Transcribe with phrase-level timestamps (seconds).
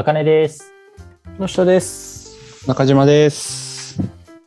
[0.00, 0.72] あかねです。
[1.38, 2.66] の下です。
[2.66, 4.00] 中島です。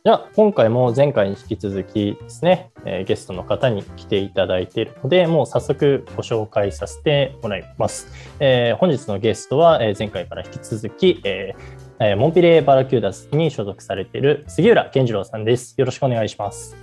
[0.04, 8.08] じゃあ、今回も前回に引き続きですね、えーゲストの方に来ていただいているので、もう早速ご紹介させてもらいます。
[8.40, 15.76] えー本日のゲストは、えー前回から引き続き、えーえーモンピレーバラキューダスに所属されている杉浦健次郎さんです。
[15.78, 16.74] よろしくお願いします。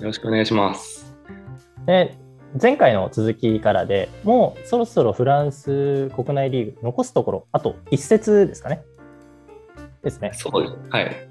[0.00, 1.14] よろしくお願いします。
[1.84, 2.16] で
[2.60, 8.82] 前回の続きからでもうそろそろフランス国内リーグ残すところあと一節ですかね。
[10.02, 10.30] ですね。
[10.34, 10.74] そうです。
[10.90, 11.28] はい。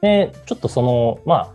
[0.00, 1.54] でちょっとそのまあ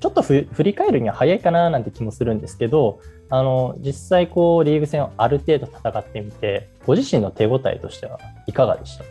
[0.00, 9.04] ちょっとふ振り返るには早いかななんて気もするんですけどあの実際こうリーグ戦をある程度戦ってみてご自身の手応えとしてはいかがでした？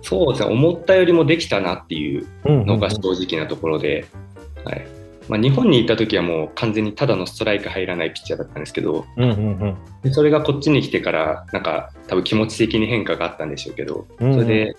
[0.00, 0.54] そうですね。
[0.54, 4.06] 思ったよりもできたなっていううんのが正直なところで、
[4.64, 4.86] はい。
[5.28, 14.76] まあ、日本にいた時はもう完全にただのストライク入らないピッチャーだったんですけど、うんうんでそれがこっちに来てから、なんか多分気持ち的に変化があったんでしょうけど、うんそれで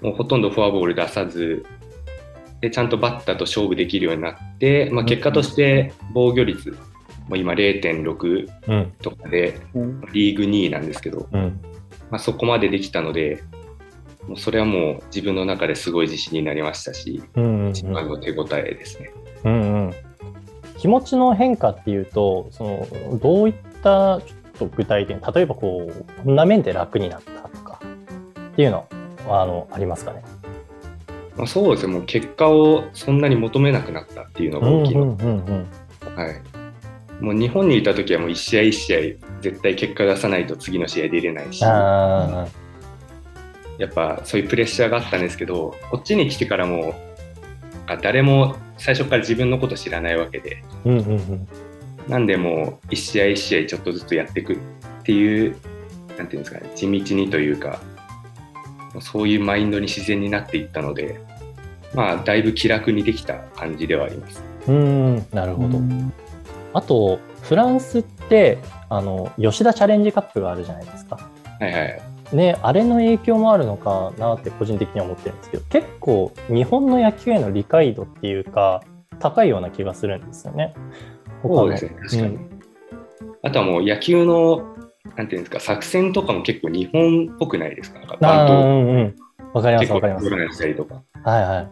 [0.00, 1.64] もうほとんどフォアボール出さず、
[2.60, 6.70] でちゃんとバッターと勝負できるようになって、まあ、結果として防御率、
[7.28, 8.92] もう今0.6うんうん。
[9.02, 10.00] とかでうん。
[10.12, 11.60] リーグ2位なんですけど、うん。
[12.10, 13.42] まあ、そこまでできたので、
[14.26, 17.70] もうそれはもう自分の中ですごい自信になりましたし、うんうんうん。
[17.70, 19.10] 一番の手応えですね。
[19.44, 19.56] うんう
[19.90, 19.94] ん。
[20.78, 27.80] 気持ちの変化っていうとそのどういったちょっと具体的に例えばこうこんな面で楽になったとか
[28.52, 28.86] っていうの
[29.28, 30.22] はあのありますかね？
[31.36, 34.94] まあ、そうですね、もう結果をそんなに求めなくなったっていうのが大きい。
[34.96, 35.16] の。
[37.20, 38.98] もう日本にいた時はもう一試合一試合
[39.42, 42.46] 絶対結果出さないと次の試合出れないし、あ
[43.78, 46.94] やっぱそういうプレッシャーがあったんですけど、こっちに来てからも
[47.94, 51.48] うあ誰も最初から自分のこと知らないわけで、ーうんうんうん。
[52.08, 54.56] なんでもう一試合一試合ちょっとずつやっていくっ
[55.02, 55.56] ていう、
[56.16, 57.80] なんていうんですかね、地道にというか、
[59.00, 61.20] そういうマインドに自然になっていったので、
[61.94, 64.42] まあ、だいぶ気楽にできた感じではあります。
[64.68, 65.78] うんなるほど、
[66.74, 68.58] あとフランスって
[68.88, 71.18] あの吉田チャレンジカップがあるじゃないですか。
[71.58, 72.02] はいはい。
[72.32, 78.82] ね、あれの影響もあるのかなって個人的には思ってるんですけど結構日本の野球への理解度っていうか
[79.18, 80.74] 高いような気がするんですよね。
[81.42, 82.38] そうですね、確かに。
[83.42, 84.76] あとはもう野球の、
[85.16, 87.98] なんていうんですか、作戦とかも結構日本っぽくないですか？
[88.00, 89.16] なんかうバントをんうん
[89.52, 90.24] わかります結構わかります。
[90.24, 91.02] 取らないしたりとか。
[91.24, 91.68] はいはい。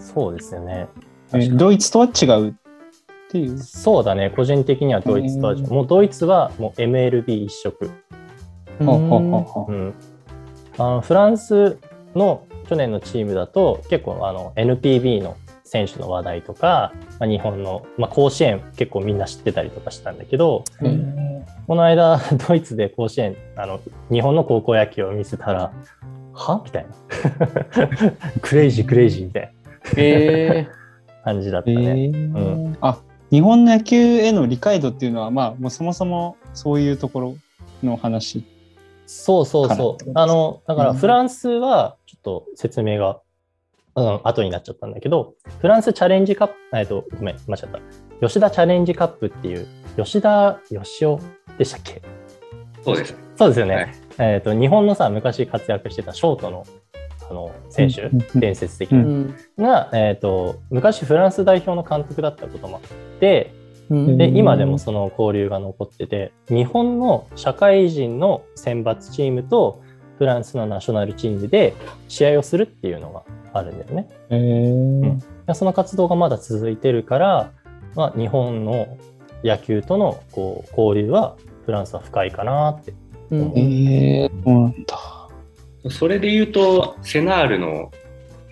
[0.00, 0.86] そうですよね。
[1.32, 2.52] えードイツとは違うっ
[3.30, 3.58] ていう？
[3.58, 5.64] そうだね、個人的にはドイツとは違う。
[5.64, 7.90] うんもうドイツはもう MLB 一色。
[8.84, 9.72] ほうほうほうほう。
[9.72, 9.94] うん、
[10.78, 11.78] あのフランス
[12.14, 21.30] の去年のチームだと結構あの NPB の選手の話題とか、まあ、日本の、まあ、甲子園結構みんな知ってたりとかしたんだけどえー
[21.70, 23.80] この間 ドイツで甲子園あの
[24.10, 25.72] 日本の高校野球を見せたら
[26.34, 26.62] は？
[26.64, 26.90] みたいな。
[28.42, 30.66] crazy crazy みたい
[31.22, 32.06] な 感じだったーね。
[32.06, 32.76] えー。
[32.80, 32.98] あ
[33.30, 37.34] 日本の野球への理解度っていうのは、まあ、もうそもそもそういうところ
[37.84, 38.44] の話。
[39.10, 40.10] そうそうそう。
[40.14, 43.20] あの、だからうんフランスはちょっと説明が、
[43.96, 47.80] うん、後になっちゃったんだけど、フランスチャレンジカップ、えっと、ごめん、間違った。
[48.26, 49.66] 吉田チャレンジカップっていう、
[49.96, 51.18] 吉田義雄
[51.58, 52.00] でしたっけ？
[52.82, 53.18] そうですね。
[53.36, 53.74] そうですよね。
[53.74, 56.64] はいえっと、日本のさ、昔活躍してたショートの
[57.28, 63.59] あの選手、うん伝説的うな、が、えっと、昔フランス代表の監督だったこともあって、うん
[63.90, 69.82] で今でもその交流が残ってて日本の社会人の選抜チームと
[70.16, 71.74] フランスのナショナルチームで
[72.06, 74.08] 試合をするっていうのがあるんだよね。
[74.30, 77.52] えーでその活動がまだ続いてるから、
[77.96, 78.96] まあ、日本の
[79.42, 81.36] 野球とのこう交流は
[81.66, 82.94] フランスは深いかなって。
[83.32, 85.20] えーそうなんだ。
[85.90, 87.90] それで言うと、セナールの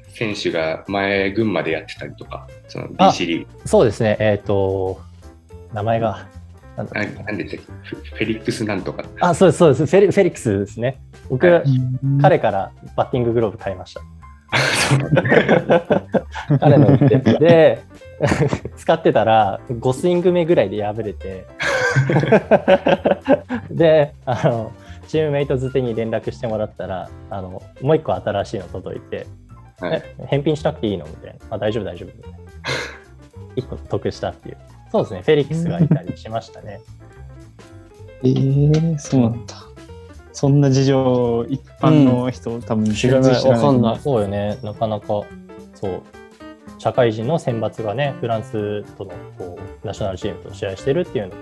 [0.08, 3.68] 選手が前、群馬でやってたりとか、その BC リーグ。
[3.68, 4.98] そうですね、えっ、と、
[5.72, 6.26] 名前が、
[6.76, 7.22] なんだあっけ。
[7.22, 7.72] なんでしたっけ。
[7.96, 9.04] フフェリックスなんとか。
[9.20, 11.00] あ、そうです、そうです、フェリフェリックスですね。
[11.28, 11.64] 僕、はい。
[12.22, 14.00] 彼からバッティンググローブ買いました。
[16.60, 17.82] 彼の言ってで
[18.78, 21.46] 使ってたら5スイング目ぐらいで破れて。
[23.70, 24.72] であの
[25.06, 29.26] チームメイトづてに連絡してもらったらあのもう一個新しいの届いて、
[29.80, 30.02] はい。
[30.18, 31.38] え返品しなくていいのみたいな。
[31.50, 32.16] あ大丈夫大丈夫。
[32.16, 32.38] みたいな
[33.56, 34.56] 一個得したっていう
[34.90, 35.22] そうですね。
[35.22, 36.80] フェリックスがいたりしましたね。
[38.22, 39.54] えー、そうなんだ。
[40.32, 43.44] そんな事情、一般の人、多分知らない。
[43.44, 43.98] わかんない。
[44.00, 44.58] そうよね。
[44.62, 45.06] なかなか。
[45.74, 46.02] そう。
[46.78, 51.34] 社会人の選抜がねフランスとのこうナショナルチームと試合してるっていうの。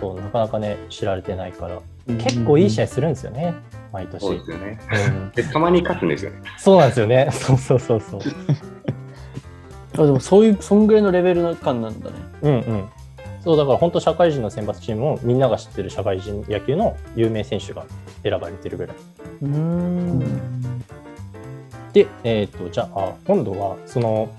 [0.00, 1.80] そうなかなかね知られてないから。
[2.06, 3.54] 結構いい試合するんですよね、
[3.92, 4.20] 毎年。
[4.20, 4.78] そうですよね。
[5.08, 5.30] うん。
[5.30, 6.42] で、たまに勝つんですよね。
[6.58, 7.28] そうなんですよね。
[7.32, 8.20] そうそうそうそう。
[9.96, 12.16] あでもそういう、そんぐらいのレベル感なんだね。
[12.42, 12.88] うんうん。
[13.42, 17.84] そうだから本当社会人の選抜チームもみんなが知ってる社会人野球の有名選手が
[18.22, 18.96] 選ばれてるぐらい。
[19.42, 20.82] うーん。
[21.92, 24.34] で、えっ、と、じゃあ、今度はその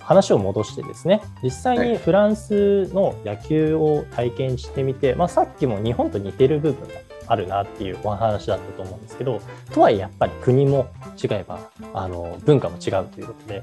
[0.00, 6.94] 話を戻してですね、実際はいにフランスの野球を体験してみて、まあ、さっきも日本と似てる部分も
[7.28, 9.40] あるなっていうお話だったと思うんですけど、
[9.72, 10.88] とはいえやっぱり国も
[11.22, 11.60] 違えば、
[11.94, 13.62] あの文化も違うということで、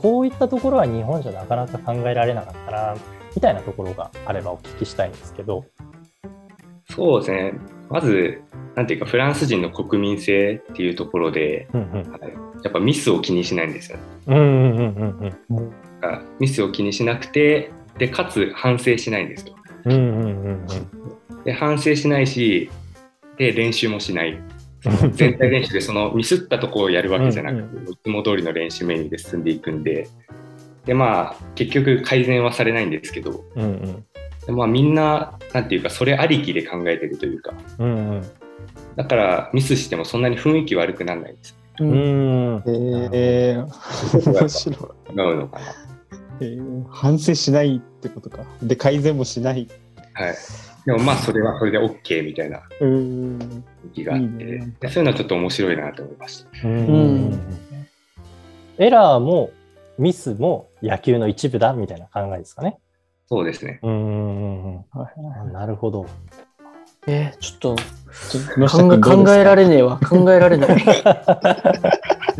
[0.00, 2.94] こういったところは日本じゃなかなか考えられなかったな、
[3.34, 5.64] みたいなところがあればお聞きしたいんですけど、
[6.90, 7.54] そうですね。
[7.88, 8.42] まず、
[8.74, 12.32] なんていうか、フランス人の国民性っていうところで、うんうんはい
[12.62, 14.04] やっぱミスを気にしないんですよね。
[14.28, 14.96] うんうんうん
[15.50, 15.70] うんうん
[16.00, 19.56] だからミスを気にしなくて、で、かつ反省しないんですよ。
[19.86, 20.66] うんうんうん
[21.44, 22.70] で、反省しないし、
[23.38, 24.38] で、練習もしない。
[25.12, 30.08] 全体練習でその ミスったところをやるわけじゃなくて、うんいつも通りの練習メニューで進んでいくんで、
[30.84, 34.04] で、まあ、結局改善はされないんですけど、うんうん
[34.46, 38.22] でまあ、みんな、なんていうか、それありきで考えてるというか、うんうん
[38.96, 41.56] だからミスしてもそんなに雰囲気悪くならないんです。
[41.80, 41.84] う。
[41.84, 42.62] うんん
[43.12, 45.12] えー、面白い。
[45.12, 45.64] 違うのかな。
[46.40, 48.44] えー反省しないってことか。
[48.62, 49.68] で、改善もしない。
[50.12, 50.34] はい。
[50.84, 53.38] でもまあ、それはそれで OK みたいなうーん。
[53.38, 56.68] 雰囲気があって、いいねでそういうのはちょっと面白いなと思いました。
[56.68, 57.40] うん
[58.78, 59.50] エラーも
[59.98, 62.78] ミスも野球の一部だみたいな考えですかね。
[63.28, 63.78] そうですね。
[63.82, 66.06] うんうんうんはいうんなるほど。
[67.06, 67.76] えー、ちょっと
[69.00, 69.98] 考えられねえわ。
[69.98, 70.76] 考えられない。
[70.82, 70.88] ち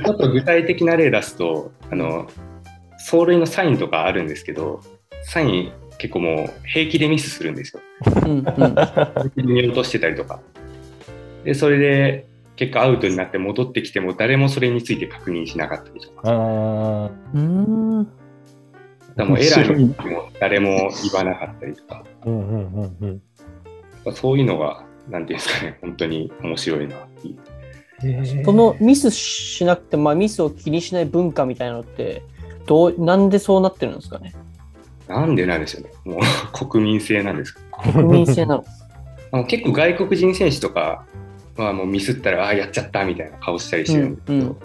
[0.09, 2.29] ょっと具体的な例出すと、あの、
[2.99, 4.81] 走塁のサインとかあるんですけど、
[5.25, 7.81] サイン結構もう平気でミスするんですよ。
[8.26, 8.44] うんうん。
[9.37, 10.40] 見落としてたりとか。
[11.44, 12.26] で、それで
[12.56, 16.28] 結果アウトになって戻ってきても誰もそれについて確認しなかったりとか。
[16.28, 17.40] うんうー
[18.00, 18.04] ん。
[18.04, 18.14] だか
[19.16, 22.05] らもうエラーについても誰も言わなかったりとか。
[22.26, 23.22] うんうんうんうん
[24.16, 27.37] そういうのが、なんていうんですかね、本当に面白いなってい
[28.40, 28.44] う。
[28.44, 32.25] そのミスしなくて、まあ、ミスを気にしない文化みたいなのって、
[32.66, 34.34] どう、なんでそうなってるんですかね。
[35.20, 35.91] なんでなんでしょうね。
[36.05, 36.20] もう
[36.69, 37.61] 国民性なんですか？
[37.93, 38.64] 国民性なの。
[39.32, 41.05] あの結構外国人選手とか
[41.56, 44.56] はもうミスったら、ああ、やっちゃったみたいな顔したりしてるんですけど、うんうん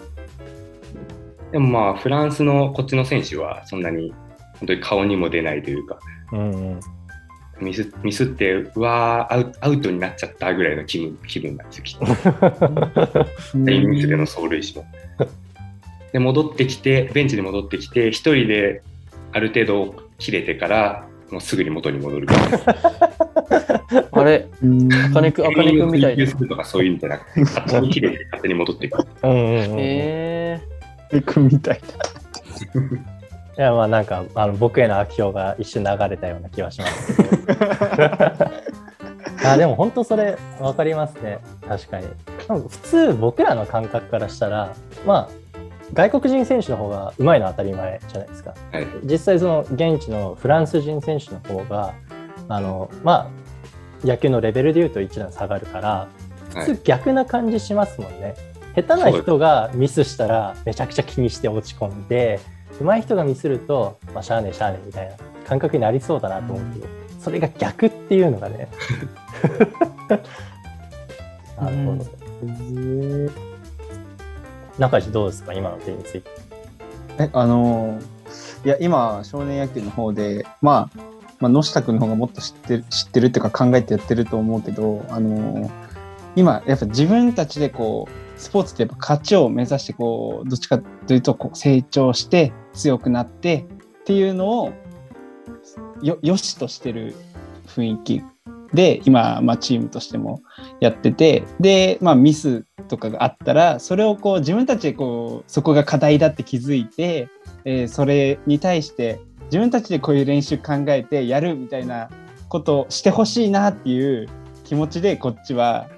[1.52, 4.12] でもまあ、フランスのこっちの選手はそんなに
[4.58, 5.98] 本当に顔にも出ないというか、
[6.32, 6.80] うんうん
[7.60, 12.06] ミスミスって、うわーアウ、アウトになっちゃったぐらいの気分気分なんですよ、きっと。
[13.68, 14.86] インミスでの走塁手も。
[16.12, 18.82] で、戻ってきて、ベンチに戻ってきて、一人で
[19.32, 22.26] ある程度切れてから、もうすぐに元に戻る。
[24.12, 26.26] あれ、うんあかねくん、あかねくんみたいな。
[26.26, 29.06] とかそういうんじゃなくて、勝手に切れて勝手に戻っていく。
[29.22, 29.74] うんうんうん。
[29.78, 30.60] え
[31.26, 31.80] 君みたい
[33.58, 37.60] いやまあなんかあの僕への悪評が一瞬流れたような気はしますけど。
[39.50, 41.38] あでも本当それ分かりますね。
[41.66, 42.06] 確かに。
[42.46, 44.74] 普通僕らの感覚からしたら
[45.06, 45.47] まあ
[45.94, 48.54] 外国人選手の方が上手いのは当たり前じゃないですか。
[48.72, 48.86] はい。
[49.04, 51.94] 実際その現地のフランス人選手の方が
[52.48, 53.30] あのま
[54.02, 56.08] あ野球のレベルでいうと一段下がるから
[56.54, 56.66] はい。
[56.66, 58.34] 普通逆な感じしますもんね、
[58.74, 62.40] 下手な人がミスしたらめちゃくちゃ気にして落ち込んで
[62.80, 65.16] 上手い人がミスると、まあ、しゃあねえしゃあねえみたいな
[65.46, 66.86] 感覚になりそうだなと思うけど、
[67.18, 68.68] それが逆っていうのがね。
[71.60, 72.04] なるほど、
[74.78, 75.52] 中地どうですか？
[75.52, 76.30] 今の点について。
[77.18, 77.98] え、あの
[78.64, 81.00] いや、今、少年野球の方で、まあ、
[81.40, 85.70] まあ、野下君の方がもっと知ってる、知ってるっていうか考えてやってると思うけど、あの
[86.36, 93.66] 今、やっぱ自分たちでこう、スポーツってやっぱ勝ちを目指して、こう、どっちかというと、こう、成長して、強くなって
[94.00, 94.72] っていうのを、
[96.02, 97.14] よ、よしとしてる
[97.66, 98.22] 雰囲気
[98.74, 100.42] で、今、まあ、チームとしても
[100.80, 107.28] やってて、で、まあ、ミスとかがあったら、それをこう、自分たちでこう、そこが課題だって気づいて、
[107.64, 112.10] えーそれに対して、自分たちでこういう練習考えてやるみたいな
[112.48, 114.28] ことをしてほしいなっていう
[114.64, 115.88] 気持ちで、こっちは、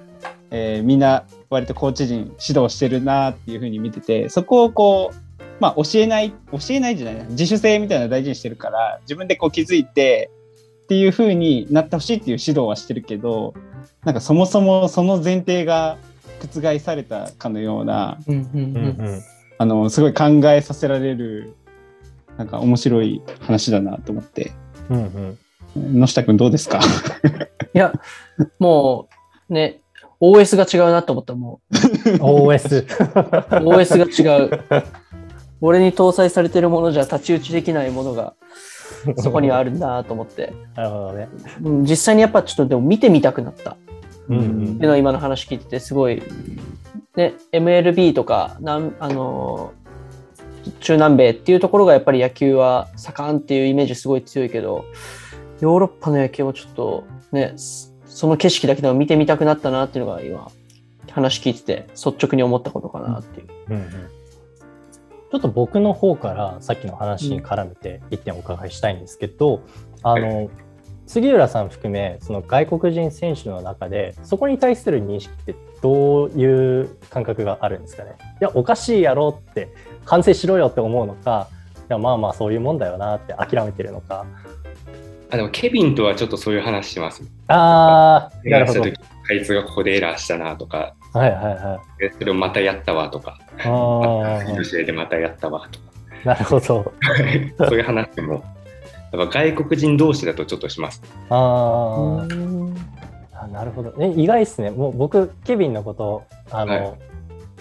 [0.51, 10.31] えーみんな割とコーチ陣指導してるなっていうふうに見てて、そこをこう、まあ教えない、教えないじゃない、自主性みたいなの大事にしてるから、自分でこう気づいて
[10.91, 13.55] っていうふうになってほしいっていう指導はしてるけど、
[14.03, 15.99] なんかそもそもその前提が
[16.53, 18.33] 覆されたかのような、ー。
[18.33, 19.07] うんうんうん。
[19.07, 19.23] うん
[19.59, 21.55] あの、すごい考えさせられる、
[22.37, 24.51] なんか面白い話だなと思って。
[24.89, 25.39] うんうん
[25.77, 26.81] 野下くんどうですか？
[27.73, 27.93] いや、
[28.59, 29.09] も
[29.49, 29.79] うね、
[30.21, 31.61] OS が違うなと思った、も
[32.19, 32.83] OS。
[32.83, 32.87] う。
[33.65, 34.65] OS が違う。
[35.61, 38.35] 俺に搭載されてるものじゃ太刀打ちできないものが
[39.17, 40.53] そこにはあるんだなと思って。
[40.75, 41.29] なるほどね。
[41.63, 43.77] うん実際にやっぱちょっとでも見てみたくなった。
[44.29, 46.23] うんうんっていうのは今の話聞いててすごい、
[47.17, 49.81] ね、MLB とかなんあのー
[50.81, 54.85] 中南米っていうところがやっぱり野球は盛んっていうイメージすごい強いけど
[55.61, 60.51] ヨーロッパの野球もちょっとねそその景色だけでも見てみたくなったなっていうのが今
[61.11, 63.49] 話聞いてて率直に思ったことかなっていう。
[63.71, 64.20] うんうん
[65.31, 69.63] ちょっと僕の方からさっきの話に絡めて一点お伺いしたいんですけど、
[70.03, 70.51] あの
[71.07, 78.17] 杉浦さん含めその外国人選手の中でそこに対する認識ってどういう感覚があるんですかね？
[78.41, 79.73] いやおかしいやろって
[80.05, 81.49] 反省しろよって思うのか
[81.89, 84.27] いやまあまあそういうもんだよなって諦めてるのか。
[85.33, 87.23] あでもケビンとはちょっとそういう話します。
[87.47, 88.83] あーなるほど。
[88.83, 92.01] あいつがここでエラーしたなとか、はいはいはい。
[92.01, 95.87] でそれをまたやったわとか、あの試合でまたやったわとか、
[96.25, 96.93] なるほど。
[97.59, 98.45] そういう話も、
[99.13, 101.03] やっぱ外国人同士だとちょっとします。
[101.29, 102.77] あー。
[103.43, 106.97] あなるほど、ね、意外ですね、もう僕、ケビンのことあの、は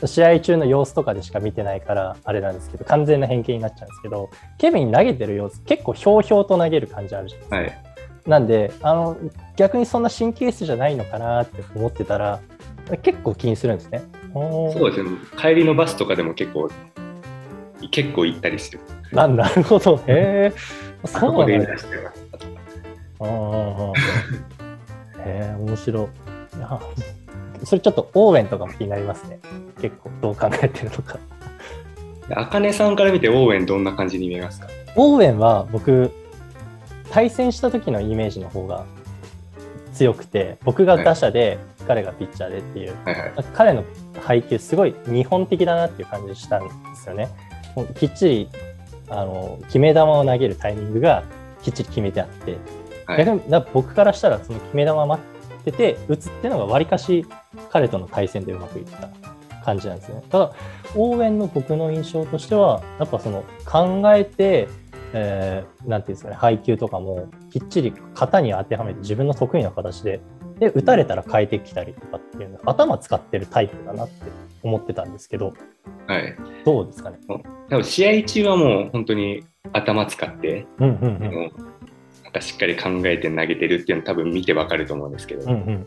[0.03, 0.07] い。
[0.07, 7.83] 試合中の様子とかでしか見てないから、あれなんですけど、完全な偏見になっちゃうんですけど、ケビン投げてる様子、結構ひょうひょうと投げる感じあるじゃないですか。
[7.85, 7.89] はい。
[8.27, 9.17] なんであの、
[9.55, 12.39] 逆にそんな神経質じゃないのかなって思ってたら、
[12.97, 14.03] 結構気にするんですね。
[14.33, 15.09] そうですね。
[15.37, 16.69] 帰りのバスとかでも結構、
[17.91, 18.79] 結構行ったりする。
[19.11, 20.53] ななるほど、へえ、
[21.03, 22.45] あそうなんだラーしてますとか。
[23.21, 23.95] うんうんうんへ
[25.25, 26.09] え面白
[26.53, 26.57] い。
[26.57, 26.79] いや
[27.63, 29.39] それちょっとオーウェンとかも気になりますね。
[29.81, 31.19] 結構どう考えてるのか。
[32.27, 34.67] であかねさんから見てオーウェンどんな感じに見えますか？
[34.95, 36.11] オーウェンは僕、
[37.11, 38.85] 対戦した時のイメージの方が
[39.99, 43.31] 強くて、僕が打者で彼がピッチャーでっていう、はいはい。
[43.53, 43.83] 彼の
[44.21, 47.27] 配球すごい日本的だなっていう感じしたんですよね。
[47.75, 48.49] もうきっちり
[49.09, 51.23] あの決め球を投げるタイミングが
[51.61, 52.57] きっちり決めてあって、
[53.05, 57.25] はい逆にだ僕からしたらその決め球を待ってて打つっていうのがわりかし
[57.71, 59.09] 彼との対戦でうまくいった
[59.65, 60.23] 感じなんですね。
[60.29, 60.53] ただ
[60.95, 64.69] 応援の僕の印象としてはやっぱその考えて、
[65.13, 70.19] えーなんていうんですかね配球とかもきっちり型に当てはめて自分の得意な形で
[70.59, 74.13] で打たれたら変えてきたりとかっていうの頭使ってるタイプだなって
[74.61, 75.53] 思ってたんですけど
[76.07, 76.35] はい。
[76.65, 77.17] どうですかね？
[77.69, 81.51] 多分試合中はもう本当に頭使って、うんうんうん
[82.23, 85.85] なんかしっかり考えて投げてるっていうの多分見てわかると思うんですけど、うんうん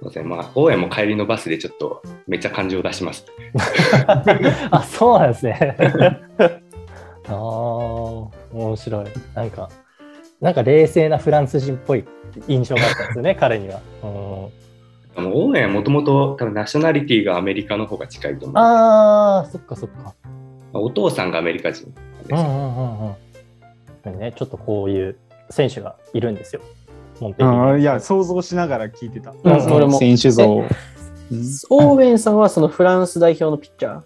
[0.00, 3.24] そうですねまあ、大家も帰りのバスでちょっとめっちゃ感情出します。
[4.70, 5.76] あ、そうなんですね。
[7.28, 7.34] ああ、
[8.52, 9.06] 面白い。
[9.34, 9.68] なんか、
[10.40, 12.04] なんか冷静なフランス人っぽい
[12.48, 13.80] 印象があったんですよね、 彼には。
[14.02, 14.06] う
[15.22, 18.58] ん、もう大家はもともと多分ナショナリティがアメリカの方が近いと思う。
[18.58, 20.14] ああ、そっかそっか。
[20.72, 21.92] お父さんがアメリカ人で
[22.26, 22.38] すよ。
[22.38, 23.14] うんうんうん
[24.12, 24.18] うん。
[24.18, 25.16] ね、ちょっとこういう
[25.50, 26.62] 選手がいるんですよ。
[27.78, 29.30] いや、想像しながら聞いてた。
[29.30, 30.44] うんその俺も選手像。
[30.44, 30.68] うん
[31.70, 34.02] オーウェンさんはそのフランス代表のピッチャー？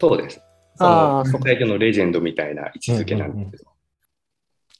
[0.00, 0.40] そうです。
[0.76, 3.64] そのあーそうか代表のレジェンドみたいな位置づけなんですけど。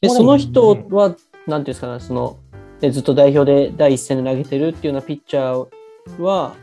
[0.02, 1.16] で、うんその人は、
[1.46, 2.38] なんていうんですかね、その、
[2.82, 6.54] ねずっと代表で第一線で投げてるっていうようなピッチャーは、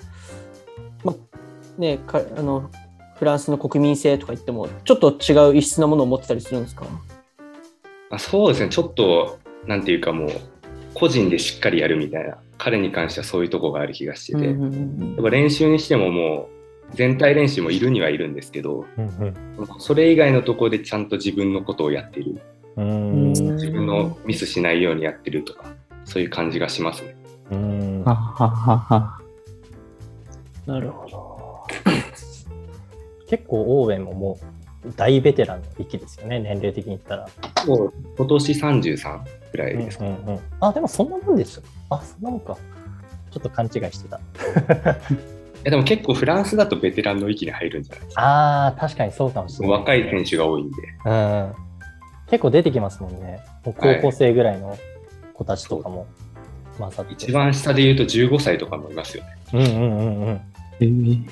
[1.03, 1.15] ま、
[1.77, 2.69] ねかあの、
[3.17, 6.85] フランスの国民性とか言っても、ちょっと違う異質なものを持ってたりするんですか？
[8.11, 10.29] あそうですね、ちょっと、なんていうかもう、
[10.93, 16.49] 個人でしっかりやるみたいな、彼に関してはそういうとこがある気がしてて、うんうんうんやっぱ練習にしてもも
[16.91, 19.35] う、全体練習もいるにはいるんですけど、うん
[19.79, 22.41] それ以外のところでちゃんと自分のことをやってる、
[22.77, 22.85] うん。
[22.85, 25.65] うん自分のミスしないようにやってるとか、
[26.05, 27.15] そういう感じがしますね。
[27.51, 29.19] うんはははは。
[30.65, 31.67] なるほど。
[33.27, 34.39] 結構オーウェンもも
[34.85, 37.27] う大ベテランの域ですよね、年齢的に言ったら。
[37.65, 39.19] そう今年33
[39.51, 41.95] ぐらいですか、うんうんうんあ、でもそんなもんでした。
[41.95, 42.57] あ、そんなもんか。
[43.31, 44.19] ちょっと勘違いしてた。
[45.59, 48.21] いやでも結構フランスだとベテランの域に入るんじゃないですか。
[48.21, 49.79] ああ、確かにそうかもしれない。
[49.79, 50.77] 若い選手が多いんで。
[51.05, 51.53] うん。
[52.29, 53.39] 結構出てきますもんね。
[53.65, 54.77] もう高校生ぐらいの
[55.33, 56.07] 子たちとかも
[56.77, 57.13] 混ざって。
[57.13, 59.29] 一番下で言うと15歳とかもいますよね。
[59.53, 60.41] うんうんうんうん。
[60.79, 61.29] えー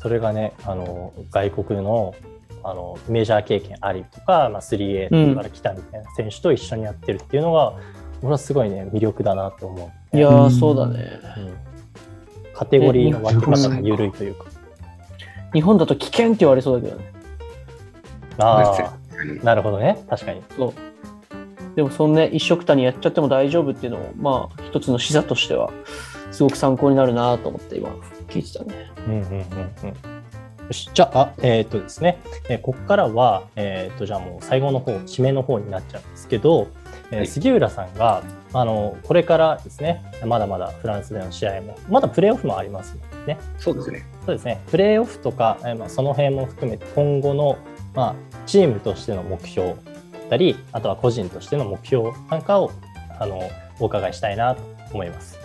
[0.00, 2.14] それがね、あの、外国の、
[2.62, 7.74] あの、メジャー経験ありとか、まあ、3A から来たみたいな選手と一緒にやってるっていうのが、
[8.22, 10.16] 俺はすごいね、魅力だなと思う。
[10.16, 11.20] いやー、そうだね。
[11.36, 11.68] うん
[12.58, 14.46] カテゴリーの分け方が緩いというか。
[15.52, 17.12] 日本だと危険って言われそうだけどね。
[18.36, 18.88] ああ、に
[19.42, 20.04] なるほどね。
[20.08, 20.42] 確かに。
[20.56, 20.74] そう。
[21.76, 25.70] でも、そんね、一緒くたにやっちゃっても大丈夫っていうのも、まあ、一つの視座としては、
[26.30, 27.90] すごく参考になるなと思って今
[28.28, 28.90] 聞いてたね。
[29.06, 29.38] うんうんうんうん。
[30.68, 36.68] よし、じゃあ、えっ、とですね、えーここからは、えっ、と、じゃあもう最後の方、締めの方になっちゃうんですけど、
[37.10, 38.22] えーはい杉浦さんが、
[38.52, 42.96] あの、これからですね、まだまだフランスでの試合も、まだプレーオフもあります
[43.26, 43.38] ね。
[43.58, 44.04] そうですね。
[44.26, 47.56] そうですね、プレーオフとか、えーまあ、その辺も含めて、今後の、
[47.98, 48.14] まあ、
[48.46, 49.76] チームとしての目標だっ
[50.30, 52.70] たり、あとは個人としての目標なんかを、
[53.18, 53.50] あの、
[53.80, 54.62] お伺いしたいなと
[54.92, 55.36] 思います。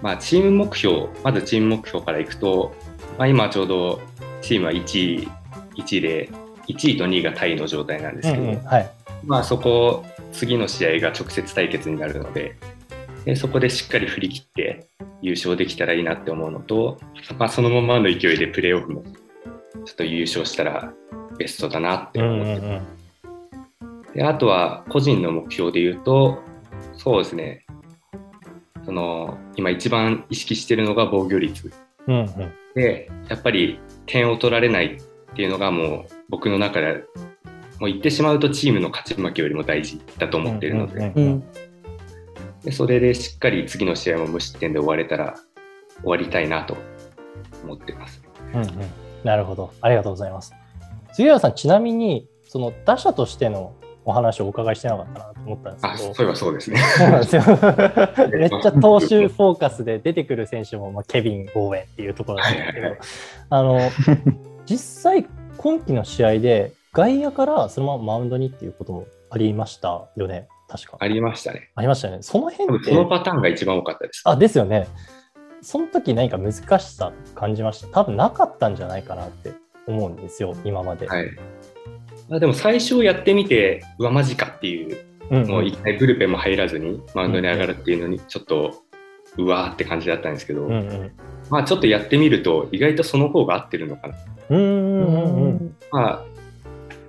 [0.00, 2.72] まあ、チーム目標、まずチーム目標からいくと、
[3.18, 4.00] まあ、今ちょうど
[4.42, 5.28] チームは1位
[5.74, 6.30] ,1 位で、
[6.68, 8.90] 1位と2位がタイの状態なんですけど、うんうんはい。
[9.24, 12.54] まあ、そこ、次の試合が直接対決になるので
[13.24, 14.86] で、そこでしっかり振り切って
[15.20, 17.00] 優勝できたらいいなって思うのと、
[17.38, 19.04] まあ、そのままの勢いでプレーオフも
[19.84, 20.92] ちょっと優勝したら
[21.38, 22.64] ベストだなってうん思ってます。
[22.64, 23.02] うんうん
[24.14, 26.42] であとは個人の目標で言うと、
[26.94, 27.64] そうですね、
[28.84, 31.72] その今一番意識してるのが防御率。
[32.06, 32.52] うんうん。
[32.74, 37.04] で、やっぱり点を取られないっていうのがもう僕の中で、
[37.80, 41.24] もう言ってしまうとチームの勝ち負けよりも大事だと思ってるので、うんうんうん。
[41.24, 41.44] うん。
[42.62, 45.36] でそれでしっかり次の試合も無失点で終われたら
[46.02, 46.76] 終わりたいなと
[47.64, 48.22] 思ってます。
[48.52, 49.72] うんうんなるほど。
[49.80, 50.54] ありがとうございます。
[51.12, 53.74] 杉浦さん、ちなみに、その打者としての
[54.04, 56.14] お話をお伺いしてなかったなと思ったんですあ、けど。
[56.14, 56.78] そういえばそうですね。
[56.78, 57.42] そうなんですよ。
[58.38, 62.96] めっちゃ投手フォーカスで出てくる選手も、まあ、ケビン・ゴーエンっていうところなんですけど
[63.50, 63.80] あの、
[64.66, 65.26] 実際、
[65.56, 70.48] 今季の試合で外野からそのままマウンドにっていうこともありましたよね。
[70.68, 70.96] 確か。
[71.00, 71.70] ありましたね。
[71.74, 72.22] ありましたよね。
[72.22, 74.22] その多辺って分そ、のパターンが一番多かったです。
[74.24, 74.88] あ、ですよね。
[75.62, 77.86] その時何か難しさ感じました？
[77.88, 79.52] 多分なかったんじゃないかなって
[79.86, 81.06] 思うんですよ、今まで。
[81.06, 81.30] はい。
[82.30, 88.82] あでも最初やってみて、うわ、マジかっていう、うんうんもう一回ブルペンも入らずにマウンドに上がるっていうのに、ちょっと、
[89.38, 91.12] うわーって感じだったんですけど、うんうん
[91.48, 94.14] まあちょっとやってみると、意外とその方が合ってるのかな。
[94.50, 96.24] うんうんうんあ、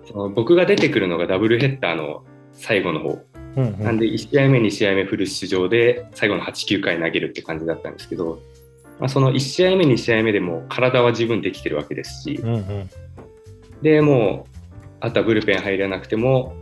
[0.05, 3.19] その僕が出てくるのがダブルヘッダーの最後の方。
[3.55, 3.83] うんうん。
[3.83, 8.41] なんで1試合目、2試合目フル出場で最後の8、9回投げるって感じだったんですけど、
[8.99, 12.89] まあ、その1試合目、2試合目でも体は十分できてるわけですし、うんうん。
[13.81, 14.57] でもう、
[14.99, 16.55] あとはブルペン入らなくても、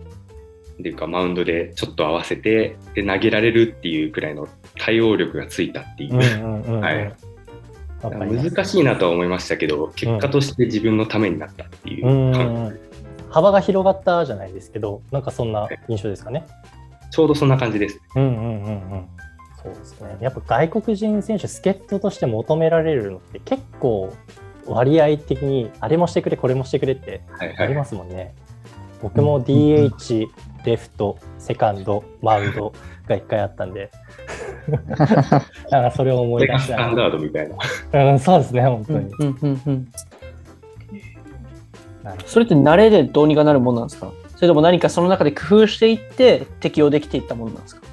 [0.80, 4.48] っていうかマウンドでちょっと合わせてで投げられるっていうくらいの
[4.80, 6.14] 対応力がついたっていう、
[8.02, 12.80] 難しいなとは思いましたけど、結果として自分のためになったっていううんうん。
[13.30, 16.46] 幅が広がったじゃないですけど、なんかそんな印象ですかね。
[17.12, 18.00] ちょうどそんな感じです。
[18.16, 19.08] うんうんうんうん。
[19.62, 20.18] そうですね。
[20.22, 24.12] やっぱ外国人選手、助っ人として求められるのって結構
[24.66, 27.58] 割合的にあれもしてくれ、これもしてくれってはいはい。
[27.60, 28.34] ありますもんね。
[29.02, 30.28] 僕も DH、
[30.66, 32.72] レフト、セカンド、マウンド
[33.08, 33.90] が1回あったんで、
[35.72, 37.50] なんかそれを思い出したタンダードみたい
[37.94, 38.12] な。
[38.12, 39.00] うん、そうですね、本当に。
[39.20, 39.88] うんうんうん
[42.04, 44.12] なるほそれって慣れでどうにかなるもんなんですか？
[44.42, 47.84] それとも何かその中で工夫していって適用できていったものなんですか、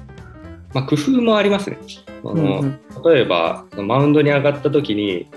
[0.73, 1.77] まあ、工夫もありますね。
[2.23, 2.79] あのうんうん。
[3.05, 5.27] 例えば、マウンドに上がった時に、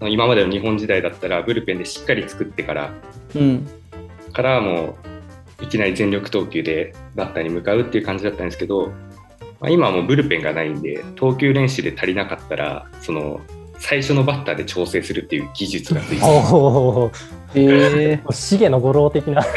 [0.00, 2.92] 今までの日本時代だったら、ブルペンでしっかり作ってから、
[3.34, 3.66] うん。
[4.32, 4.96] からも
[5.60, 8.92] ういきなり全力投球でバッターに向かうっていう感じだったんですけど、
[9.58, 13.40] まあ、今はもうブルペンがないんで、投球練習で足りなかったら、その
[13.80, 16.26] 最初のバッターで調整するっていう技術がついてど。
[16.26, 16.30] お
[17.06, 17.10] お、
[17.54, 17.64] へ
[18.12, 19.42] え重野五郎的な。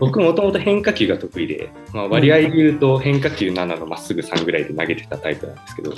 [0.00, 5.94] 僕もともと変化球が得意で、まあ、割合で言うと変化球7のまっすぐ3ぐらいで投げてたタイプなんですけど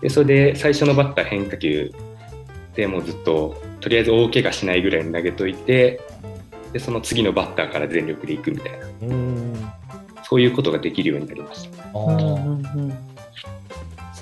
[0.00, 1.92] でそれで最初のバッター変化球
[2.76, 6.00] でもうずっととりあえず大怪我しないぐらいに投げといて
[6.72, 9.54] でその次のバッターから全力でいくみたいなうん。
[10.22, 11.84] そういうことができるようになりました。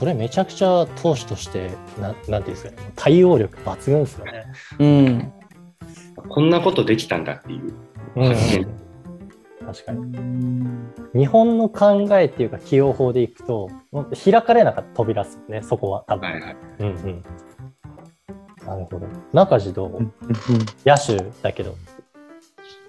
[0.02, 4.46] それめちゃくちゃ投手として、ななんていうんですかね、対応力抜群ですよね。
[4.80, 5.32] うん
[6.28, 7.72] こんなことできたんだっていう。
[8.16, 8.34] うんうん
[9.64, 11.20] 確かに。
[11.20, 13.70] 日本の考えっていうか起用法でいくと、
[14.24, 16.28] 開かれなかった扉ですね、そこは多分。
[16.28, 17.24] はいはい、うんうん。
[18.66, 19.06] なるほど。
[19.32, 20.12] 中地どう、うん
[20.84, 21.76] 野手だけど。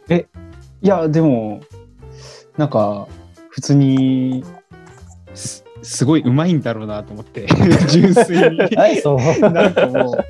[0.09, 1.61] いや、でも、
[2.57, 3.07] なんか、
[3.49, 4.43] 普通に、
[5.83, 7.47] すすごいうまいんだろうなと思って、
[7.89, 8.57] 純粋に。
[9.41, 10.25] なんかもう、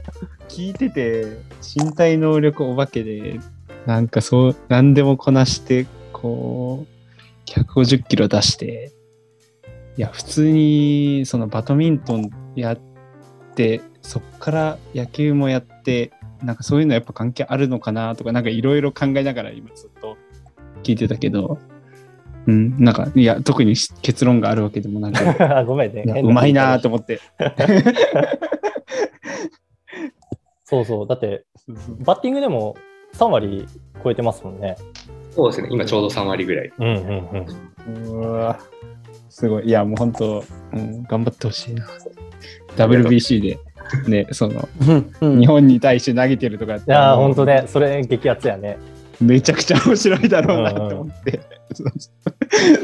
[0.50, 1.38] 聞いてて、
[1.78, 3.40] 身体能力お化けで、
[3.86, 8.92] なんかそう、何でもこなして、こう、150キロ出して、
[9.98, 12.80] いや、普通に、そのバドミントンやっ
[13.56, 16.12] て、そっから野球もやって、
[16.42, 20.18] なんかそういうのやっぱ関係あるのかなとか、なんかいろいろ考えながら今ずっと
[20.84, 21.60] 聞いてたけど、
[22.48, 25.18] うん、なんか、いや、特にし結論があるわけでもなく、
[25.68, 27.20] ごめんねうまいなーと思思って。
[30.64, 31.08] そうそう。
[31.08, 31.46] だって、
[32.00, 32.76] バッティングでも
[33.16, 33.66] 3割
[34.04, 34.76] 超えてますもんね。
[35.32, 36.72] そうですね、今ちょうど3割ぐらい。
[36.78, 37.30] うんうん
[37.88, 38.22] うん。
[38.22, 38.60] うわ
[39.30, 39.68] すごい。
[39.68, 41.88] いや、もう本当、うん、頑張ってほしいな。
[42.76, 43.60] WBC で、
[44.08, 44.70] ね、その、
[45.22, 48.78] うん日本に対して投げてるとかっていやー、ほんとね、それ激アツやね。
[49.24, 51.40] めちゃくちゃ面白いだろうなと思って、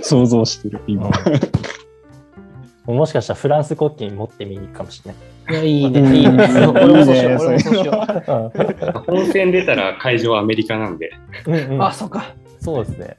[0.02, 1.08] 想像してる、今。
[1.08, 1.12] う
[2.94, 5.14] んもしかしたらフランス国旗に持って見に行くかもしれ
[5.52, 6.48] いや、いいね、うんいいね。
[6.74, 8.94] 俺もそう俺もそうしよない。
[9.06, 11.12] 本戦出たら会場はアメリカなんで、
[11.46, 12.34] うんうんあ、そっか。
[12.60, 13.18] そうですね。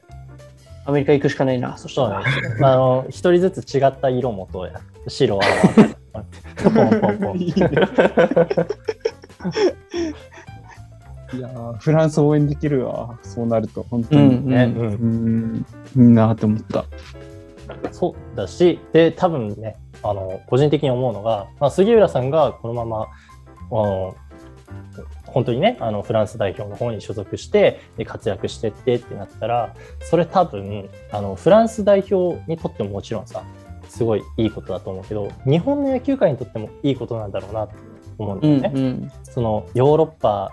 [0.85, 2.41] アメリカ行くしかないな、そしたらそうなん。
[2.41, 2.67] ですよ。
[2.67, 4.73] あの、一人ずつ違った色もとや。
[5.07, 6.01] 白、青、赤。
[6.69, 7.37] ポンポンポン。
[7.39, 7.69] いいね
[11.33, 14.35] いやーフランス応援できるわ、そうなると、本当うに。
[14.35, 15.65] ん、ね、うんうん
[15.95, 16.85] うん、いいなと思った。
[17.91, 23.07] そうだし、で、多分ね、あの、個人的に思うのが、まあ、杉浦さんがこのまま、
[23.71, 24.15] あの
[25.27, 33.43] 本当にね、あのフランス代表の方に所属して、で活躍してってってなったら、それ多分、あのフランス代表にとってももちろんさ、
[33.87, 37.75] すごいいいことだと思うけど、日本の野球界にとってもいいことなんだろうなって
[38.17, 38.71] 思うんだうん、よね。
[38.73, 39.11] うん。
[39.23, 40.51] そのヨーロッパ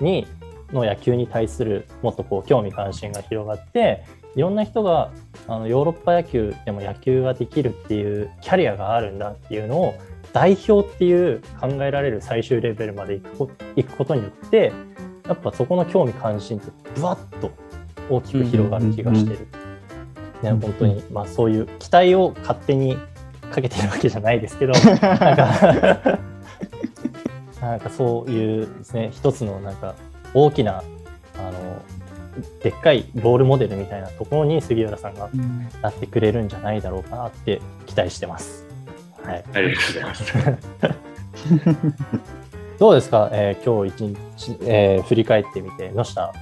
[0.00, 0.26] に
[0.72, 4.04] の野球に対するもっとこう興味関心が広がって
[4.34, 5.12] いろんな人が
[5.46, 9.94] あのヨーロッパ野球でも野球ができるっていうキャリアがあるんだっていうのを
[10.32, 14.72] 代表っていう考えられる最終レベルまで行くこ行くことによって
[15.26, 17.50] やっぱそこの興味関心ってぶわっと
[18.10, 19.48] 大きく広がる気がしてる。
[20.42, 22.98] ね、本当に、まあ、そういう期待を勝手に
[23.50, 26.18] かけてるわけじゃないですけど なんか
[27.66, 29.94] なんかそういうですね一つのなんか
[30.34, 30.82] 大きな
[31.38, 31.82] あの
[32.62, 35.30] でっかいロールモデルみたいなところに杉浦さんが
[35.82, 38.66] なってくれるんじゃないだろうかなって期待してます。
[39.22, 40.32] はい、ありがとうございます。
[42.78, 46.32] どうですか、えー今日一日、えー振り返ってみて、野下。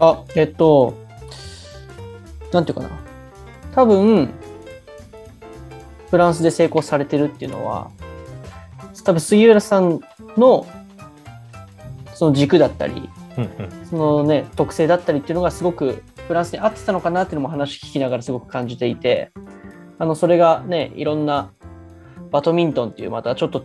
[0.00, 0.94] あ、えっと、
[2.52, 2.90] なんていうかな。
[3.74, 4.30] 多分、
[6.10, 7.90] フランスで成功されてるっていうのは、
[9.08, 10.00] 多分杉浦さん
[10.36, 10.66] の
[12.14, 13.86] その軸だったり、うんうん。
[13.86, 19.32] そのね、特性だったりっていうのがすごくフランスに合ってたのかなっていうのも話聞きながらすごく感じていて、
[19.98, 21.52] あの、それがね、いろんな
[22.30, 23.64] バドミントンっていうまたちょっと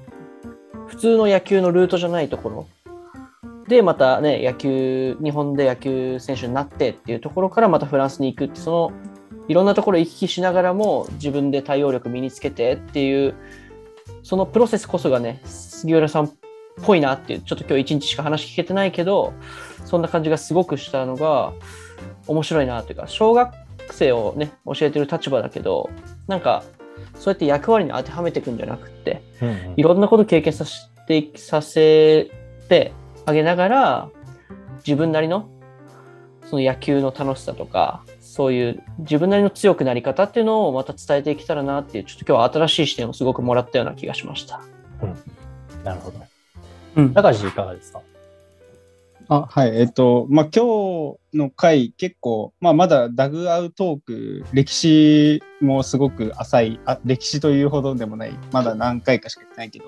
[0.87, 2.67] 普通の野球のルートじゃないところ。
[3.67, 8.91] でまたね、野球、日本で野球選手になってっていうところからまたフランスに行くって、その
[9.49, 13.35] いろんなところ行き来しながらも自分で対応力身につけてっていう、
[14.23, 16.31] そのプロセスこそがね、杉浦さんっ
[16.83, 19.33] ぽいなっていう、ちょっと今日一日しか話聞けてないけど、
[19.85, 21.53] そんな感じがすごくしたのが
[22.27, 23.53] 面白いなというか、小学
[23.91, 25.89] 生をね、教えてる立場だけど、
[26.27, 26.63] なんか、
[27.15, 29.73] そうやって役割に当てはめていくんじゃなくって、うんうん。
[29.77, 32.31] いろんなこと経験させてさせ
[32.69, 32.93] て
[33.25, 34.09] あげながら、
[34.85, 35.49] 自分なりの
[36.45, 44.59] その野球の楽しさとか、そういう自分なりの強くなり方っていうのをまた伝えていけたらなっていう、ちょっと今日は新しい視点をすごくもらったような気がしました。
[45.83, 46.19] なるほど。
[46.95, 47.13] うん。
[47.13, 48.01] 高橋いかがですか？
[49.27, 59.85] あはい、えっと、まあ、今日の回、結構、まあ、まだダグアウトーク、歴史もすごく浅いあ、歴史というほどでもない、まだ何回かしかやってないけど、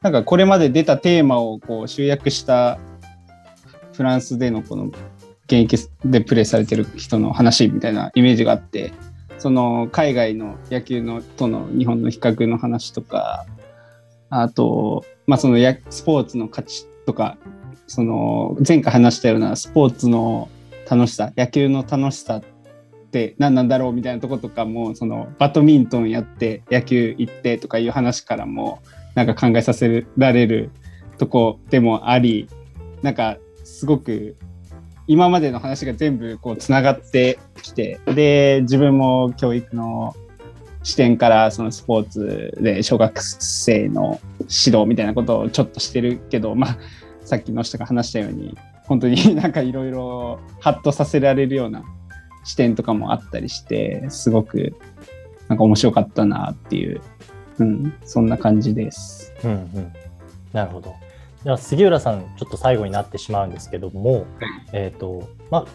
[0.00, 2.78] なんかこれまで出たテーマをこう集約した
[3.92, 4.90] フランスでのこの
[5.46, 8.92] 現役でプレーされてる人の話みたいなイメージがあって、
[9.38, 13.44] その海外の野球のとの日本の比較の話とか、
[14.30, 17.36] あと、まあ、そのやスポーツの価値とか、
[17.86, 20.48] その前回話したようなスポーツの
[20.88, 22.42] 楽しさ野球の楽しさっ
[23.10, 28.82] て何なんだろうみたいなとことかもそのバドミントンやって野球行ってとかいう話からも
[29.14, 30.70] なんか考えさせられる
[31.18, 32.48] とこでもあり
[33.02, 34.36] なんかすごく
[35.12, 40.16] 今までの話が全部こうつながってきてで自分も教育の
[40.82, 46.78] 視点からそのスポーツで小学生の指導みたいなことをちょっとしてるけどまあ
[47.26, 51.84] さっきの人が話したように本当になんかいろいろハッとさせられるような
[52.44, 54.74] 視点とかもあったりしてすごく
[55.48, 57.02] なんか面白かったなっていう、
[57.58, 59.34] うん、そんな感じです。
[59.44, 59.92] うんうん。
[60.54, 60.94] なるほど。
[61.44, 64.26] じゃあ杉浦さん、ちょっと最後になってしまうんですけども、
[64.72, 65.66] えっ、と、まあ、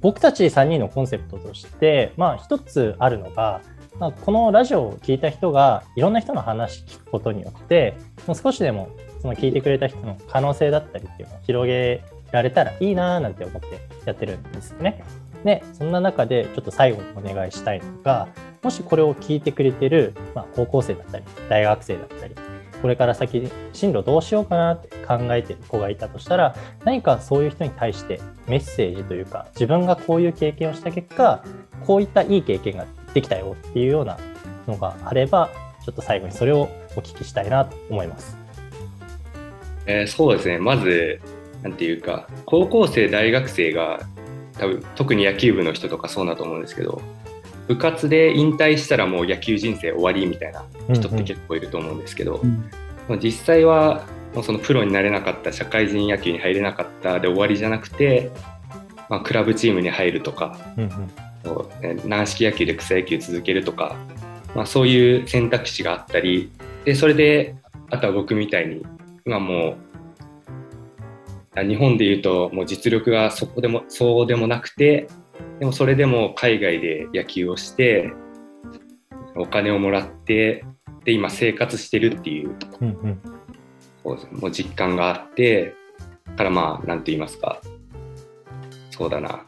[0.00, 3.60] 僕たち3人のコンセプトとして、まあ、一つあるのが、
[3.98, 8.90] まあ、このラジオを聞いた人がいろんな人の話聞くことによって、もう少しでも
[9.22, 15.02] その聞いてくれた人の可能性だったりっていうのを広げられたらいいなーなんて思ってやってるんですよね。
[15.44, 18.28] で、そんな中でちょっと最後にお願いしたいのが、
[18.62, 22.34] もしこれを聞いてくれてる、まあ、高校生だったり、大学生だったり、
[22.84, 31.42] これから先進路どうしようかなって考えてる子がいたとしたら何かそういう人に対してメッセージというか自分がこういう経験をした結果
[31.86, 34.18] こういったいい経験ができたよっていうような
[34.68, 35.48] のがあれば
[35.82, 38.36] ちょっと最後にそれをお聞きしたいなと思います。
[39.86, 41.22] えーそうですねまず
[41.62, 44.00] なんていうか高校生大学生が
[44.58, 47.00] 多分特に野球部の人とかそうだと思うんですけど
[47.66, 52.40] 部活で引退したらもう野球人生終わりみたいな人って結構いると思うんですけど、
[53.08, 54.04] まあ実際は
[54.42, 58.30] そのプロになれなかった社会人野球に入れなかったで終わりじゃなくて、
[59.08, 61.10] まあ、クラブチームに入るとかうんうん。
[61.80, 63.96] ね軟式野球で草野球続けるとか、
[64.54, 66.50] まあ、そういう選択肢があったり
[66.84, 67.56] でそれで
[67.90, 68.84] あとは僕みたいに
[69.26, 69.76] 今もう
[71.56, 75.08] あ日本でいうともう実力がそこでもそうでもなくて
[75.58, 78.12] でもそれでも海外で野球をして
[79.36, 80.64] お金をもらって
[81.04, 82.54] で今生活してるっていう。
[82.80, 83.20] うんうん。
[84.02, 85.74] こうもう実感があって
[86.26, 87.60] だからまあ何と言いますか。
[88.90, 89.46] そうだな。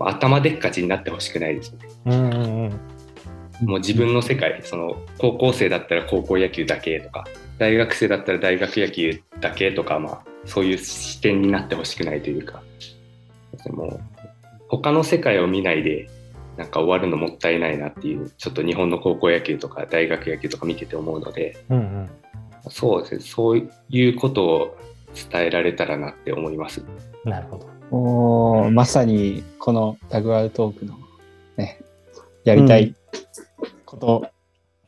[0.00, 1.78] 頭でっかちになってほしくないですね。
[2.06, 3.66] うんうんうん。
[3.66, 7.24] もう自分の世界その高校生だったら高校野球だけとか
[7.58, 12.62] 大学生だったら大学野球だけとか、まあ、そういう視点になってほしくないというか。
[13.70, 14.13] もう
[14.68, 16.08] 他の世界を見ないで
[16.56, 22.10] なんか終わるのもったいないなっていうちょっと日本の高校野球とか大学野球とか見てて思うのでうんうん
[22.70, 24.76] そうですねそういうことを
[25.14, 26.84] 伝えられたらなって思います。
[27.24, 27.68] なるほど。
[27.90, 30.98] おーまさにこのタグアウトークの
[31.56, 31.80] ね、
[32.44, 32.94] やりたい
[33.84, 34.26] こと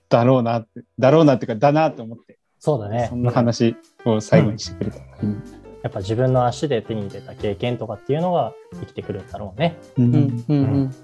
[0.08, 4.98] だろうなって、だろうなっていうか、だなと思って、そうだねそんな話を最後にしてくれた。
[5.22, 5.55] うん
[5.86, 9.78] やっぱ自分の足で手に入れた経験とかっていうのが生きてくるんだろうね。
[9.96, 10.56] ううんんうん。
[10.56, 10.94] うん。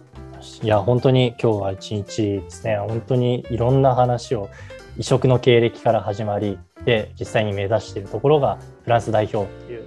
[0.63, 4.51] いや、本当に今日は一日ですね、本当にいろんな話を、
[4.99, 9.83] 異色の経歴から始まり、で、実際に目指しているところがフランス代表っていう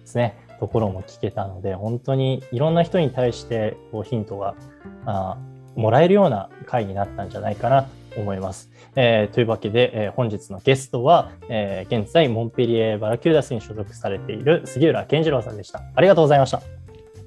[0.00, 4.56] ですね、ところも聞けたので、本当にいろんな人に対してこうヒントが
[5.04, 8.70] あーもらえるような回になったんじゃないかなと思います。
[8.94, 15.82] えーというわけで、えー本日のゲストは、えー現在、モンペリエ・バラキューダスに所属されている杉浦健次郎さんでした。
[15.94, 16.62] ありがとうございました。